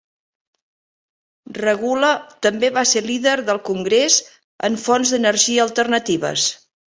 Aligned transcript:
Regula 1.57 2.09
també 2.45 2.71
va 2.79 2.85
ser 2.93 3.03
líder 3.09 3.35
del 3.51 3.61
Congrés 3.69 4.17
en 4.69 4.79
fonts 4.87 5.15
d'energia 5.17 5.69
alternatives. 5.69 6.49